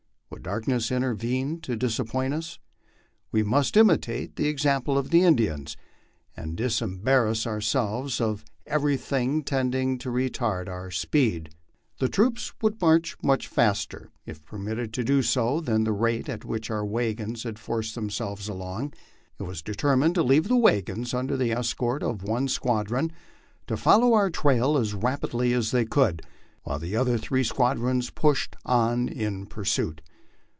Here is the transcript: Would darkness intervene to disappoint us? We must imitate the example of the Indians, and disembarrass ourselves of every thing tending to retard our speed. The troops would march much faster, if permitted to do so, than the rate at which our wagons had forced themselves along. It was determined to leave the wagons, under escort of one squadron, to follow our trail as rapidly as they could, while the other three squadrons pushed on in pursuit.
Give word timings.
Would 0.33 0.43
darkness 0.43 0.91
intervene 0.93 1.59
to 1.59 1.75
disappoint 1.75 2.33
us? 2.33 2.57
We 3.33 3.43
must 3.43 3.75
imitate 3.75 4.37
the 4.37 4.47
example 4.47 4.97
of 4.97 5.09
the 5.09 5.23
Indians, 5.23 5.75
and 6.37 6.55
disembarrass 6.55 7.45
ourselves 7.45 8.21
of 8.21 8.45
every 8.65 8.95
thing 8.95 9.43
tending 9.43 9.97
to 9.97 10.09
retard 10.09 10.69
our 10.69 10.89
speed. 10.89 11.49
The 11.99 12.07
troops 12.07 12.53
would 12.61 12.79
march 12.81 13.17
much 13.21 13.49
faster, 13.49 14.09
if 14.25 14.43
permitted 14.45 14.93
to 14.93 15.03
do 15.03 15.21
so, 15.21 15.59
than 15.59 15.83
the 15.83 15.91
rate 15.91 16.29
at 16.29 16.45
which 16.45 16.71
our 16.71 16.85
wagons 16.85 17.43
had 17.43 17.59
forced 17.59 17.93
themselves 17.93 18.47
along. 18.47 18.93
It 19.37 19.43
was 19.43 19.61
determined 19.61 20.15
to 20.15 20.23
leave 20.23 20.47
the 20.47 20.55
wagons, 20.55 21.13
under 21.13 21.35
escort 21.43 22.01
of 22.03 22.23
one 22.23 22.47
squadron, 22.47 23.11
to 23.67 23.75
follow 23.75 24.13
our 24.13 24.29
trail 24.31 24.77
as 24.77 24.93
rapidly 24.93 25.51
as 25.53 25.71
they 25.71 25.83
could, 25.85 26.21
while 26.63 26.79
the 26.79 26.95
other 26.95 27.17
three 27.17 27.43
squadrons 27.43 28.09
pushed 28.09 28.55
on 28.65 29.09
in 29.09 29.45
pursuit. 29.45 30.01